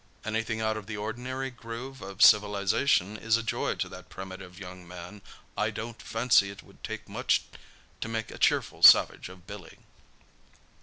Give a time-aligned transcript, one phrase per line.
[0.25, 4.87] "Anything out of the ordinary groove of civilisation is a joy to that primitive young
[4.87, 5.21] man.
[5.55, 7.43] I don't fancy it would take much
[7.99, 9.77] to make a cheerful savage of Billy."